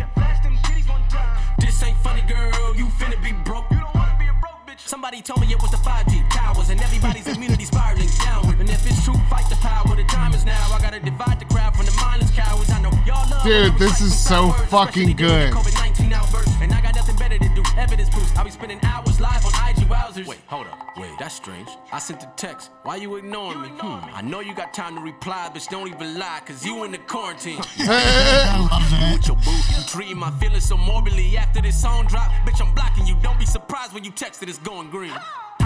This 1.59 1.83
ain't 1.83 1.97
funny, 1.99 2.23
girl. 2.23 2.75
You 2.75 2.87
finna 2.87 3.23
be 3.23 3.33
broke. 3.33 3.67
Somebody 4.93 5.23
told 5.23 5.41
me 5.41 5.51
it 5.51 5.63
was 5.63 5.71
the 5.71 5.79
5G 5.79 6.29
towers 6.29 6.69
and 6.69 6.79
everybody's 6.83 7.27
immunity 7.27 7.65
spiraling 7.65 8.11
downward. 8.23 8.61
And 8.61 8.69
if 8.69 8.85
it's 8.87 9.03
true, 9.03 9.17
fight 9.31 9.49
the 9.49 9.57
power. 9.57 9.97
The 9.97 10.05
time 10.05 10.35
is 10.35 10.45
now. 10.45 10.69
I 10.71 10.79
gotta 10.83 11.01
divide 11.01 11.41
the 11.41 11.47
crowd 11.47 11.75
from 11.75 11.87
the 11.87 11.93
mindless 11.93 12.31
cowards. 12.31 12.69
I 12.69 12.79
know 12.83 12.91
y'all 13.07 13.25
love. 13.31 13.43
Dude, 13.43 13.79
this 13.79 14.03
is 14.03 14.13
so 14.13 14.49
words, 14.49 14.61
fucking 14.65 15.09
especially 15.09 15.15
during 15.15 15.49
the 15.49 15.57
good. 15.57 15.65
COVID-19 15.65 16.13
outburst. 16.13 16.51
And 16.61 16.75
I 16.75 16.83
got 16.83 16.95
nothing 16.95 17.17
better 17.17 17.39
to 17.39 17.49
do. 17.55 17.63
Evidence 17.79 18.11
proofs. 18.11 18.37
I'll 18.37 18.45
be 18.45 18.51
spending 18.51 18.85
hours 18.85 19.19
live 19.19 19.43
on 19.47 19.53
IG 19.67 19.89
wowzers. 19.89 20.27
Wait, 20.27 20.41
hold 20.47 20.67
up. 20.67 20.92
That's 21.33 21.41
strange. 21.41 21.69
I 21.91 21.99
sent 21.99 22.23
a 22.23 22.31
text. 22.37 22.73
Why 22.83 22.97
you 22.97 23.17
ignoring 23.17 23.63
me? 23.63 23.69
Hmm. 23.69 24.05
I 24.15 24.21
know 24.21 24.41
you 24.41 24.55
got 24.55 24.75
time 24.75 24.95
to 24.97 25.01
reply, 25.01 25.51
bitch. 25.55 25.67
Don't 25.69 25.89
even 25.89 26.19
lie, 26.19 26.43
cause 26.45 26.63
you 26.63 26.85
in 26.85 26.93
the 26.93 26.99
quarantine. 26.99 27.57
With 27.79 29.27
your 29.27 29.37
boo. 29.37 29.51
You 29.51 29.83
treating 29.87 30.19
my 30.19 30.31
feelings 30.33 30.67
so 30.67 30.77
morbidly 30.77 31.39
after 31.39 31.63
this 31.63 31.81
song 31.81 32.07
drop. 32.07 32.31
Bitch, 32.45 32.61
I'm 32.61 32.75
blocking 32.75 33.07
you. 33.07 33.17
Don't 33.23 33.39
be 33.39 33.47
surprised 33.47 33.95
when 33.95 34.05
you 34.05 34.11
text 34.11 34.41
that 34.41 34.51
it's 34.51 34.59
going 34.59 34.91
green. 34.91 35.15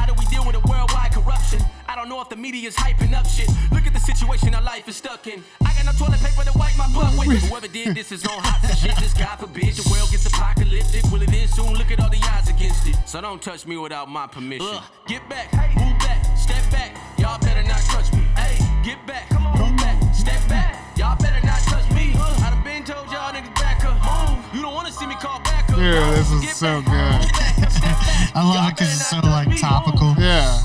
How 0.06 0.14
do 0.14 0.20
we 0.20 0.26
deal 0.26 0.46
with 0.46 0.54
a 0.54 0.60
worldwide 0.70 1.10
corruption? 1.10 1.60
I 1.88 1.96
don't 1.96 2.08
know 2.08 2.20
if 2.20 2.28
the 2.28 2.36
media 2.36 2.68
is 2.68 2.76
hyping 2.76 3.12
up 3.12 3.26
shit. 3.26 3.48
Look 3.72 3.88
at 3.88 3.92
the 3.92 3.98
situation 3.98 4.54
our 4.54 4.62
life 4.62 4.86
is 4.86 4.94
stuck 4.94 5.26
in. 5.26 5.42
I 5.66 5.74
got 5.74 5.84
no 5.84 5.90
toilet 5.98 6.20
paper 6.20 6.44
to 6.48 6.56
wipe 6.56 6.78
my 6.78 6.86
butt 6.94 7.26
with. 7.26 7.42
Whoever 7.42 7.66
did 7.66 7.92
this 7.96 8.12
is 8.12 8.24
on 8.24 8.38
hot 8.38 8.60
for 8.62 8.76
shit. 8.76 8.94
Just 8.98 9.18
God 9.18 9.34
forbid 9.40 9.74
the 9.74 9.82
world 9.90 10.08
gets 10.12 10.24
apocalyptic. 10.24 11.02
Will 11.10 11.22
it 11.22 11.34
end 11.34 11.50
soon? 11.50 11.74
Look 11.74 11.90
at 11.90 11.98
all 11.98 12.08
the 12.08 12.22
odds 12.30 12.48
against 12.48 12.86
it. 12.86 12.94
So 13.04 13.20
don't 13.20 13.42
touch 13.42 13.66
me 13.66 13.76
without 13.78 14.08
my 14.08 14.28
permission. 14.28 14.78
Get 15.08 15.28
back, 15.28 15.50
move 15.74 15.98
back, 15.98 16.38
step 16.38 16.62
back. 16.70 16.94
Y'all 17.18 17.40
better 17.40 17.66
not 17.66 17.80
touch 17.90 18.12
me. 18.12 18.22
Hey, 18.38 18.62
get 18.84 19.04
back, 19.08 19.28
Come 19.30 19.44
on, 19.44 19.58
move 19.58 19.76
back, 19.76 20.14
step 20.14 20.38
back. 20.48 20.96
Y'all 20.96 21.16
better 21.16 21.44
not 21.44 21.58
touch 21.66 21.90
me. 21.90 22.14
I 22.14 22.50
done 22.54 22.62
been 22.62 22.84
told 22.84 23.10
y'all 23.10 23.34
niggas 23.34 23.52
back 23.56 23.84
up. 23.84 23.98
Move. 23.98 24.54
You 24.54 24.62
don't 24.62 24.72
wanna 24.72 24.92
see 24.92 25.06
me 25.08 25.16
call 25.16 25.40
back 25.40 25.68
up. 25.68 25.74
Dude, 25.74 26.14
this 26.14 26.30
is 26.30 26.40
Get 26.42 26.54
so 26.54 26.80
back, 26.82 27.22
good. 27.22 27.55
Move 27.76 27.82
back, 27.82 28.02
step 28.02 28.30
back. 28.30 28.36
I 28.36 28.42
love 28.42 28.68
it 28.68 28.74
because 28.74 28.92
it's 28.94 29.06
so 29.10 29.18
like 29.18 29.56
topical. 29.60 30.14
Yeah. 30.18 30.60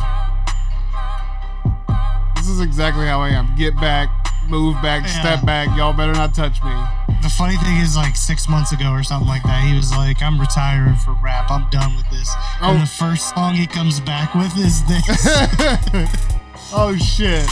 This 2.35 2.47
is 2.49 2.59
exactly 2.61 3.05
how 3.05 3.21
I 3.21 3.29
am. 3.29 3.55
Get 3.55 3.75
back, 3.75 4.09
move 4.49 4.75
back, 4.81 5.03
Yeah. 5.03 5.19
step 5.19 5.45
back. 5.45 5.75
Y'all 5.77 5.93
better 5.93 6.13
not 6.13 6.33
touch 6.33 6.61
me. 6.63 6.73
The 7.21 7.29
funny 7.29 7.55
thing 7.57 7.77
is, 7.77 7.95
like 7.95 8.15
six 8.15 8.49
months 8.49 8.71
ago 8.71 8.89
or 8.91 9.03
something 9.03 9.27
like 9.27 9.43
that, 9.43 9.63
he 9.63 9.75
was 9.75 9.91
like, 9.91 10.21
"I'm 10.23 10.39
retiring 10.39 10.95
from 10.95 11.21
rap. 11.23 11.51
I'm 11.51 11.69
done 11.69 11.95
with 11.95 12.09
this." 12.09 12.33
Oh. 12.61 12.71
And 12.71 12.81
the 12.81 12.85
first 12.87 13.29
song 13.35 13.53
he 13.53 13.67
comes 13.67 13.99
back 13.99 14.33
with 14.33 14.57
is 14.57 14.83
this. 14.85 15.05
oh 16.73 16.95
shit. 16.97 17.45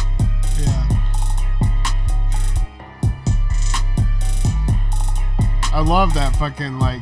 yeah. 0.60 0.86
I 5.72 5.82
love 5.86 6.14
that 6.16 6.36
fucking 6.38 6.80
like 6.80 7.02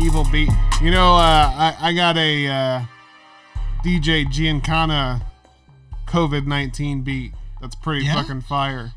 evil 0.00 0.26
beat. 0.30 0.50
You 0.82 0.90
know, 0.90 1.14
uh, 1.14 1.18
I 1.18 1.76
I 1.80 1.92
got 1.92 2.16
a 2.16 2.46
uh, 2.48 2.82
DJ 3.84 4.24
Giancana 4.24 5.22
COVID 6.06 6.46
nineteen 6.46 7.02
beat. 7.02 7.32
That's 7.60 7.74
pretty 7.74 8.06
Yeah? 8.06 8.14
fucking 8.14 8.40
fire. 8.42 8.92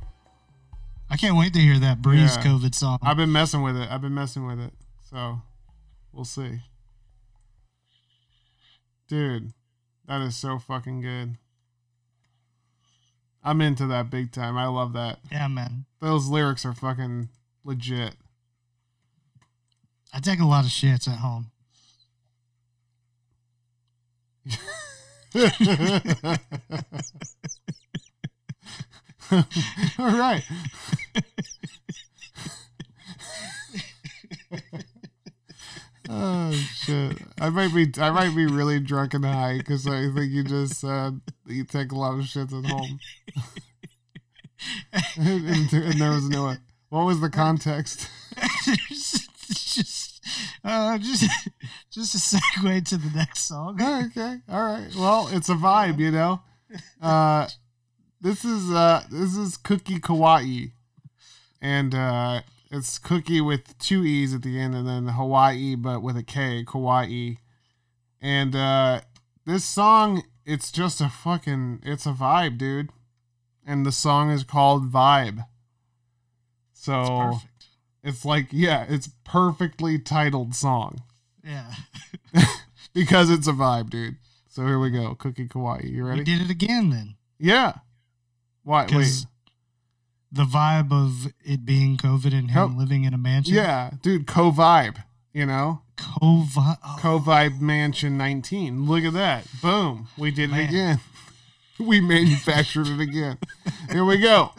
I 1.09 1.17
can't 1.17 1.35
wait 1.37 1.53
to 1.53 1.59
hear 1.59 1.77
that 1.79 2.01
Breeze 2.01 2.37
Yeah. 2.37 2.43
COVID 2.43 2.73
song. 2.73 2.99
I've 3.01 3.17
been 3.17 3.31
messing 3.33 3.61
with 3.61 3.75
it. 3.75 3.91
I've 3.91 4.01
been 4.01 4.13
messing 4.13 4.45
with 4.47 4.59
it. 4.59 4.73
So 5.09 5.41
we'll 6.13 6.23
see. 6.25 6.61
Dude, 9.09 9.51
that 10.07 10.21
is 10.21 10.37
so 10.37 10.59
fucking 10.59 11.01
good. 11.01 11.37
I'm 13.43 13.59
into 13.59 13.85
that 13.87 14.09
big 14.09 14.31
time. 14.31 14.57
I 14.57 14.67
love 14.67 14.93
that. 14.93 15.19
yeah, 15.29 15.49
man. 15.49 15.83
Those 15.99 16.29
lyrics 16.29 16.65
are 16.65 16.73
fucking 16.73 17.27
legit. 17.65 18.15
I 20.13 20.19
take 20.21 20.39
a 20.39 20.45
lot 20.45 20.63
of 20.63 20.71
shits 20.71 21.09
at 21.09 21.19
home. 21.19 21.51
All 29.97 30.17
right. 30.17 30.43
oh 36.09 36.51
shit! 36.51 37.17
I 37.39 37.49
might 37.49 37.73
be 37.73 37.89
I 37.97 38.11
might 38.11 38.35
be 38.35 38.45
really 38.45 38.79
drunk 38.79 39.13
and 39.13 39.25
high 39.25 39.57
because 39.57 39.87
I 39.87 40.09
think 40.11 40.31
you 40.31 40.43
just 40.43 40.79
said 40.81 41.21
you 41.45 41.63
take 41.63 41.91
a 41.91 41.95
lot 41.95 42.13
of 42.19 42.25
shits 42.25 42.53
at 42.57 42.69
home. 42.69 42.99
and, 45.17 45.71
and- 45.73 45.99
there 46.01 46.11
was 46.11 46.29
no. 46.29 46.55
What 46.89 47.05
was 47.05 47.21
the 47.21 47.29
context? 47.29 48.07
just, 48.67 50.21
uh, 50.63 50.97
just, 50.99 51.25
just 51.93 52.15
a 52.15 52.17
segue 52.37 52.87
to 52.89 52.97
the 52.97 53.15
next 53.15 53.41
song. 53.41 53.79
okay, 53.81 54.39
all 54.49 54.63
right. 54.63 54.89
Well, 54.97 55.29
it's 55.31 55.49
a 55.49 55.55
vibe, 55.55 55.99
you 55.99 56.11
know. 56.11 56.41
Uh, 57.01 57.47
this 58.19 58.43
is 58.43 58.71
uh, 58.71 59.03
this 59.11 59.37
is 59.37 59.57
Cookie 59.57 59.99
Kawaii, 59.99 60.71
and 61.61 61.93
uh, 61.93 62.41
it's 62.71 62.97
Cookie 62.97 63.41
with 63.41 63.77
two 63.77 64.03
e's 64.03 64.33
at 64.33 64.41
the 64.41 64.59
end, 64.59 64.73
and 64.73 64.87
then 64.87 65.07
Hawaii, 65.09 65.75
but 65.75 66.01
with 66.01 66.17
a 66.17 66.23
K, 66.23 66.63
Kawaii. 66.65 67.37
And 68.19 68.55
uh, 68.55 69.01
this 69.45 69.63
song, 69.63 70.23
it's 70.45 70.71
just 70.71 71.01
a 71.01 71.09
fucking, 71.09 71.81
it's 71.83 72.05
a 72.05 72.13
vibe, 72.13 72.57
dude. 72.57 72.89
And 73.65 73.85
the 73.85 73.91
song 73.91 74.29
is 74.31 74.43
called 74.43 74.91
Vibe. 74.91 75.45
So 76.73 77.33
It's 77.33 77.45
it's 78.03 78.25
like, 78.25 78.47
yeah, 78.51 78.85
it's 78.89 79.09
perfectly 79.23 79.99
titled 79.99 80.55
song 80.55 81.01
Yeah, 81.43 81.73
because 82.93 83.29
it's 83.29 83.47
a 83.47 83.51
vibe, 83.53 83.89
dude. 83.89 84.17
So 84.49 84.65
here 84.65 84.79
we 84.79 84.91
go, 84.91 85.15
Cookie 85.15 85.47
Kawaii. 85.47 85.89
You 85.91 86.05
ready? 86.05 86.19
we 86.19 86.23
did 86.25 86.41
it 86.41 86.49
again 86.49 86.89
then. 86.89 87.15
Yeah. 87.39 87.73
Why? 88.63 88.81
Wait. 88.83 88.87
Because 88.89 89.27
the 90.31 90.43
vibe 90.45 90.91
of 90.91 91.33
it 91.43 91.65
being 91.65 91.97
COVID 91.97 92.33
and 92.33 92.51
him 92.51 92.69
Yep. 92.71 92.77
living 92.79 93.03
in 93.03 93.13
a 93.13 93.17
mansion. 93.17 93.55
Yeah, 93.55 93.91
dude. 94.01 94.25
Co 94.27 94.51
vibe. 94.51 95.03
You 95.33 95.45
know, 95.47 95.81
COVID. 95.97 96.77
Oh, 96.85 96.97
Co 96.99 97.19
vibe 97.19 97.59
mansion 97.59 98.17
19. 98.17 98.85
Look 98.85 99.03
at 99.03 99.13
that. 99.13 99.45
Boom. 99.61 100.07
We 100.17 100.31
did 100.31 100.49
it 100.51 100.53
Man. 100.53 100.69
again. 100.69 100.99
We 101.79 101.99
manufactured 101.99 102.87
it 102.87 102.99
again. 102.99 103.39
Here 103.91 104.05
we 104.05 104.19
go. 104.19 104.51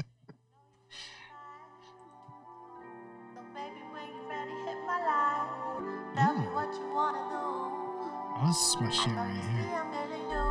Oh, 8.44 8.48
this 8.48 8.58
is 8.68 8.76
my 8.80 8.90
shit 8.90 9.14
right 9.16 9.30
here. 9.32 9.70
I'm 9.74 9.90
feeling 9.92 10.30
you. 10.30 10.46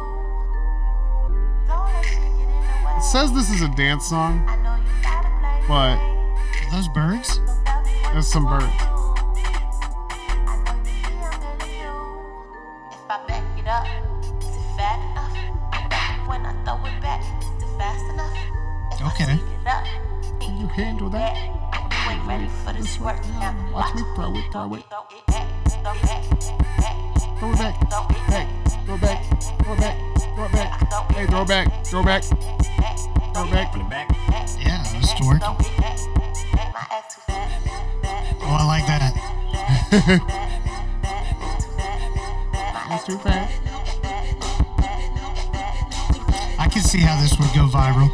Don't 1.68 1.86
let 1.94 2.06
shit 2.06 2.18
get 2.18 2.24
in 2.24 2.48
the 2.48 2.86
way. 2.86 2.98
It 2.98 3.04
says 3.04 3.32
this 3.34 3.50
is 3.52 3.62
a 3.62 3.70
dance 3.76 4.08
song. 4.08 4.44
I 4.48 4.56
know 4.58 4.76
you 4.76 4.84
gotta 5.02 5.30
play 5.40 5.62
the 5.62 5.68
But- 5.68 6.00
those 6.72 6.88
birds? 6.90 7.28
So 7.34 7.42
tell 7.66 7.82
me 7.84 7.92
what 8.02 8.14
There's 8.14 8.28
some 8.28 8.46
birds. 8.46 8.66
do. 8.66 8.70
I 8.70 8.76
know 10.66 10.74
you 10.74 10.86
see 10.86 11.22
I'm 11.22 11.32
feeling 11.42 11.76
you. 11.82 11.94
If 12.92 13.10
I 13.10 13.12
back 13.28 13.44
it 13.58 13.68
up, 13.68 13.88
is 14.42 14.56
it 14.56 14.78
fat 14.78 15.00
enough? 15.12 15.38
When 16.28 16.46
I 16.46 16.54
throw 16.66 16.78
it 16.86 17.02
back, 17.02 17.22
is 17.42 17.64
it 17.64 17.78
fast 17.78 18.06
enough? 18.10 18.34
If 18.94 19.02
Okay. 19.08 19.34
I 19.34 19.38
speed 19.38 19.44
it 19.62 19.68
up, 19.68 19.86
can 20.40 20.58
you 20.58 20.68
handle 20.68 21.10
that? 21.10 21.36
You 21.38 22.12
ain't 22.12 22.26
ready 22.28 22.48
for 22.66 22.74
this 22.74 23.00
work 23.00 23.24
now. 23.40 23.54
Watch 23.74 23.94
me 23.96 24.02
throw 24.16 24.34
it, 24.36 24.52
throw 24.52 24.74
it. 24.74 24.84
Throw 31.34 31.42
it 31.42 31.48
back. 31.48 31.66
Yeah, 34.60 34.84
those 34.84 34.94
is 34.94 35.00
working. 35.26 35.40
Throw 35.40 35.56
it 35.58 36.30
back, 36.30 36.54
back. 36.54 36.54
My 36.70 36.86
ass 36.92 37.16
too 37.16 37.22
fat, 37.26 37.28
fat, 37.28 37.42
Oh, 38.44 38.58
I 38.60 38.64
like 38.68 38.86
that. 38.86 39.14
That's 42.88 43.04
too 43.08 43.18
fast. 43.18 43.52
I 46.60 46.68
can 46.72 46.84
see 46.84 47.00
how 47.00 47.20
this 47.20 47.36
would 47.40 47.52
go 47.56 47.68
viral. 47.68 48.12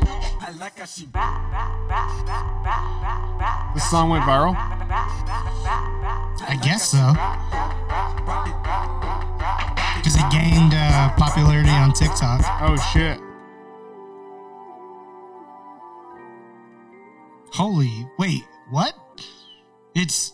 This 3.73 3.89
song 3.89 4.09
went 4.11 4.23
viral. 4.23 4.55
I 6.47 6.55
guess 6.63 6.89
so. 6.89 7.13
It 10.19 10.31
gained 10.31 10.73
uh, 10.73 11.13
popularity 11.17 11.69
on 11.69 11.93
TikTok. 11.93 12.41
Oh 12.61 12.75
shit. 12.93 13.19
Holy, 17.53 18.05
wait, 18.17 18.43
what? 18.69 18.93
It's 19.95 20.33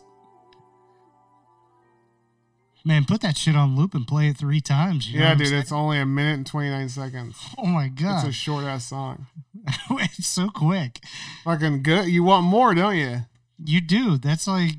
Man, 2.87 3.05
put 3.05 3.21
that 3.21 3.35
shit 3.35 3.55
on 3.55 3.75
loop 3.75 3.95
and 3.95 4.07
play 4.07 4.27
it 4.27 4.37
three 4.37 4.61
times. 4.61 5.09
you 5.11 5.19
know 5.19 5.25
Yeah, 5.29 5.35
dude, 5.35 5.53
it's 5.53 5.71
only 5.71 5.97
a 5.97 6.05
minute 6.05 6.33
and 6.35 6.45
29 6.45 6.89
seconds. 6.89 7.35
oh 7.57 7.65
my 7.65 7.87
god, 7.87 8.19
It's 8.19 8.29
a 8.29 8.31
short 8.31 8.63
ass 8.63 8.85
song. 8.89 9.25
it's 9.89 10.27
so 10.27 10.49
quick. 10.49 10.99
Fucking 11.45 11.81
good. 11.81 12.07
You 12.07 12.23
want 12.23 12.45
more, 12.45 12.75
don't 12.75 12.95
you? 12.95 13.21
You 13.63 13.81
do. 13.81 14.17
That's 14.19 14.47
like, 14.47 14.73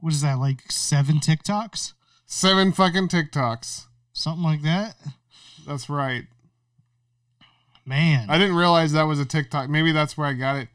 what 0.00 0.14
is 0.14 0.22
that? 0.22 0.38
Like 0.38 0.70
seven 0.70 1.16
TikToks, 1.16 1.92
Seven 2.24 2.72
fucking 2.72 3.08
TikToks. 3.08 3.86
Something 4.12 4.44
like 4.44 4.62
that. 4.62 4.94
That's 5.66 5.88
right. 5.88 6.24
Man, 7.84 8.30
I 8.30 8.38
didn't 8.38 8.54
realize 8.54 8.92
that 8.92 9.02
was 9.04 9.18
a 9.18 9.24
TikTok. 9.24 9.68
Maybe 9.68 9.92
that's 9.92 10.16
where 10.16 10.26
I 10.26 10.34
got 10.34 10.56
it. 10.56 10.68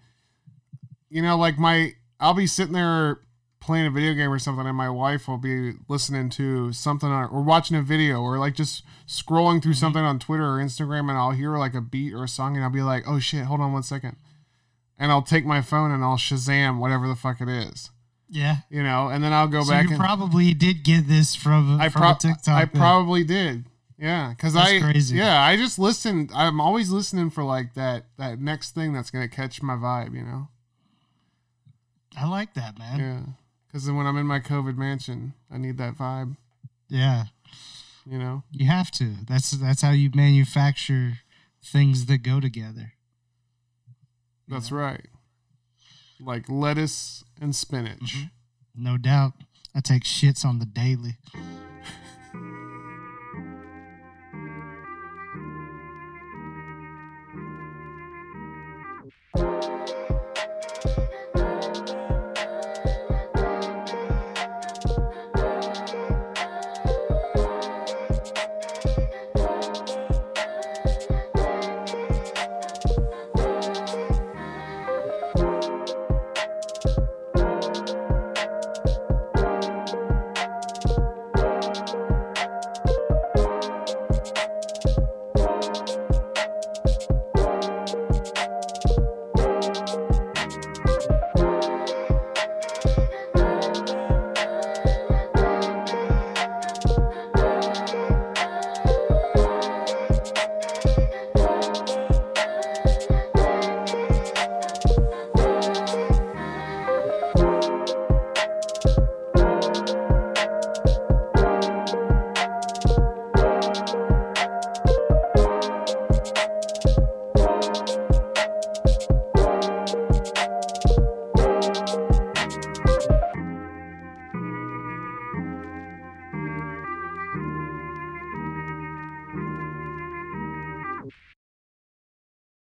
You 1.09 1.21
know, 1.21 1.37
like 1.37 1.57
my, 1.57 1.93
I'll 2.19 2.33
be 2.33 2.47
sitting 2.47 2.73
there 2.73 3.19
playing 3.61 3.85
a 3.85 3.91
video 3.91 4.13
game 4.13 4.29
or 4.31 4.39
something, 4.39 4.65
and 4.65 4.75
my 4.75 4.89
wife 4.89 5.27
will 5.27 5.37
be 5.37 5.73
listening 5.87 6.29
to 6.31 6.73
something 6.73 7.09
on, 7.09 7.29
or 7.29 7.41
watching 7.41 7.77
a 7.77 7.81
video, 7.81 8.21
or 8.21 8.37
like 8.37 8.55
just 8.55 8.83
scrolling 9.07 9.61
through 9.61 9.71
mm-hmm. 9.71 9.79
something 9.79 10.03
on 10.03 10.19
Twitter 10.19 10.45
or 10.45 10.57
Instagram, 10.57 11.09
and 11.09 11.17
I'll 11.17 11.31
hear 11.31 11.57
like 11.57 11.73
a 11.73 11.81
beat 11.81 12.13
or 12.13 12.25
a 12.25 12.27
song, 12.27 12.55
and 12.55 12.63
I'll 12.63 12.69
be 12.69 12.81
like, 12.81 13.03
"Oh 13.07 13.19
shit, 13.19 13.45
hold 13.45 13.61
on 13.61 13.73
one 13.73 13.83
second. 13.83 14.17
and 14.97 15.11
I'll 15.11 15.21
take 15.21 15.45
my 15.45 15.61
phone 15.61 15.91
and 15.91 16.03
I'll 16.03 16.17
Shazam 16.17 16.79
whatever 16.79 17.07
the 17.07 17.15
fuck 17.15 17.39
it 17.41 17.49
is, 17.49 17.91
yeah. 18.29 18.57
you 18.69 18.83
know, 18.83 19.09
and 19.09 19.23
then 19.23 19.33
I'll 19.33 19.47
go 19.47 19.63
So 19.63 19.71
back 19.71 19.85
you 19.85 19.91
and 19.91 19.99
probably 19.99 20.53
did 20.53 20.83
get 20.83 21.07
this 21.07 21.35
from, 21.35 21.79
I 21.79 21.89
from 21.89 22.01
pro- 22.01 22.15
TikTok. 22.15 22.55
I 22.55 22.65
probably 22.65 23.23
did. 23.23 23.65
Yeah, 23.99 24.29
because 24.29 24.55
I 24.55 24.79
crazy. 24.79 25.15
yeah 25.15 25.41
I 25.41 25.57
just 25.57 25.79
listen. 25.79 26.29
I'm 26.35 26.61
always 26.61 26.91
listening 26.91 27.31
for 27.31 27.43
like 27.43 27.73
that 27.73 28.05
that 28.17 28.39
next 28.39 28.75
thing 28.75 28.93
that's 28.93 29.09
gonna 29.09 29.27
catch 29.27 29.61
my 29.63 29.73
vibe. 29.73 30.13
You 30.13 30.21
know. 30.21 30.49
I 32.15 32.27
like 32.27 32.53
that, 32.53 32.77
man. 32.77 32.99
Yeah. 32.99 33.33
Because 33.67 33.85
then 33.85 33.95
when 33.95 34.05
I'm 34.05 34.17
in 34.17 34.27
my 34.27 34.39
COVID 34.39 34.77
mansion, 34.77 35.33
I 35.51 35.57
need 35.57 35.77
that 35.77 35.97
vibe. 35.97 36.37
yeah. 36.87 37.25
You 38.05 38.19
know. 38.19 38.43
You 38.51 38.67
have 38.67 38.91
to. 38.91 39.15
That's 39.27 39.51
that's 39.51 39.81
how 39.81 39.91
you 39.91 40.11
manufacture 40.13 41.19
things 41.63 42.05
that 42.05 42.19
go 42.19 42.39
together. 42.39 42.93
That's 44.47 44.71
right. 44.71 45.07
Like 46.19 46.45
lettuce 46.47 47.23
and 47.41 47.55
spinach. 47.55 48.15
Mm-hmm. 48.15 48.83
No 48.83 48.97
doubt. 48.97 49.33
I 49.75 49.79
take 49.79 50.03
shits 50.03 50.45
on 50.45 50.59
the 50.59 50.65
daily. 50.65 51.17